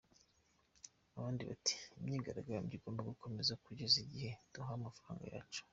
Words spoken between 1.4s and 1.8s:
ati: